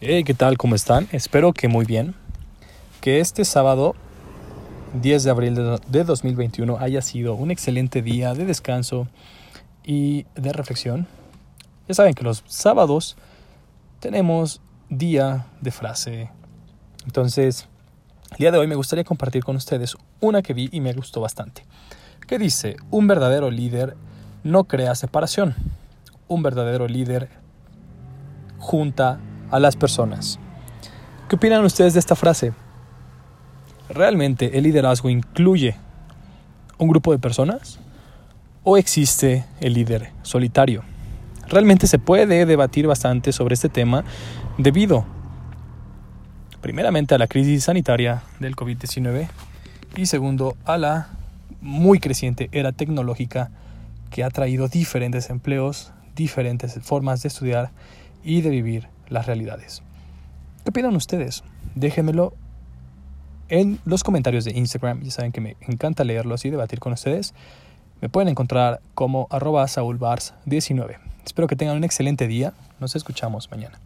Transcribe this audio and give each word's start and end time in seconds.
Hey, 0.00 0.22
¿qué 0.22 0.32
tal? 0.32 0.56
¿Cómo 0.58 0.76
están? 0.76 1.08
Espero 1.10 1.52
que 1.52 1.66
muy 1.66 1.84
bien. 1.84 2.14
Que 3.00 3.18
este 3.18 3.44
sábado 3.44 3.96
10 4.94 5.24
de 5.24 5.30
abril 5.30 5.56
de 5.88 6.04
2021 6.04 6.78
haya 6.78 7.02
sido 7.02 7.34
un 7.34 7.50
excelente 7.50 8.00
día 8.00 8.32
de 8.32 8.44
descanso 8.44 9.08
y 9.82 10.24
de 10.36 10.52
reflexión. 10.52 11.08
Ya 11.88 11.94
saben 11.94 12.14
que 12.14 12.22
los 12.22 12.44
sábados 12.46 13.16
tenemos 13.98 14.60
día 14.88 15.46
de 15.60 15.72
frase. 15.72 16.30
Entonces, 17.04 17.66
el 18.30 18.36
día 18.36 18.52
de 18.52 18.58
hoy 18.58 18.68
me 18.68 18.76
gustaría 18.76 19.02
compartir 19.02 19.42
con 19.42 19.56
ustedes 19.56 19.96
una 20.20 20.42
que 20.42 20.54
vi 20.54 20.68
y 20.70 20.78
me 20.78 20.92
gustó 20.92 21.20
bastante. 21.20 21.64
Que 22.28 22.38
dice, 22.38 22.76
un 22.92 23.08
verdadero 23.08 23.50
líder 23.50 23.96
no 24.44 24.62
crea 24.62 24.94
separación. 24.94 25.56
Un 26.28 26.44
verdadero 26.44 26.86
líder 26.86 27.30
junta 28.60 29.18
a 29.50 29.58
las 29.58 29.76
personas. 29.76 30.38
¿Qué 31.28 31.36
opinan 31.36 31.64
ustedes 31.64 31.94
de 31.94 32.00
esta 32.00 32.16
frase? 32.16 32.52
¿Realmente 33.88 34.56
el 34.58 34.64
liderazgo 34.64 35.08
incluye 35.08 35.76
un 36.78 36.88
grupo 36.88 37.12
de 37.12 37.18
personas? 37.18 37.78
¿O 38.64 38.76
existe 38.76 39.44
el 39.60 39.74
líder 39.74 40.12
solitario? 40.22 40.82
Realmente 41.48 41.86
se 41.86 41.98
puede 41.98 42.44
debatir 42.44 42.86
bastante 42.86 43.32
sobre 43.32 43.54
este 43.54 43.68
tema 43.68 44.04
debido, 44.58 45.04
primeramente, 46.60 47.14
a 47.14 47.18
la 47.18 47.26
crisis 47.26 47.64
sanitaria 47.64 48.22
del 48.40 48.54
COVID-19 48.54 49.28
y 49.96 50.06
segundo, 50.06 50.56
a 50.64 50.76
la 50.78 51.08
muy 51.60 51.98
creciente 51.98 52.48
era 52.52 52.72
tecnológica 52.72 53.50
que 54.10 54.22
ha 54.24 54.30
traído 54.30 54.68
diferentes 54.68 55.30
empleos, 55.30 55.92
diferentes 56.14 56.78
formas 56.82 57.22
de 57.22 57.28
estudiar 57.28 57.70
y 58.22 58.42
de 58.42 58.50
vivir 58.50 58.88
las 59.08 59.26
realidades. 59.26 59.82
¿Qué 60.64 60.70
opinan 60.70 60.96
ustedes? 60.96 61.44
Déjenmelo 61.74 62.34
en 63.48 63.78
los 63.84 64.04
comentarios 64.04 64.44
de 64.44 64.52
Instagram. 64.52 65.02
Ya 65.02 65.10
saben 65.10 65.32
que 65.32 65.40
me 65.40 65.56
encanta 65.60 66.04
leerlos 66.04 66.44
y 66.44 66.50
debatir 66.50 66.80
con 66.80 66.92
ustedes. 66.92 67.34
Me 68.00 68.08
pueden 68.08 68.28
encontrar 68.28 68.80
como 68.94 69.26
arroba 69.30 69.64
saulbars19. 69.64 70.98
Espero 71.24 71.48
que 71.48 71.56
tengan 71.56 71.76
un 71.76 71.84
excelente 71.84 72.28
día. 72.28 72.52
Nos 72.80 72.94
escuchamos 72.96 73.50
mañana. 73.50 73.78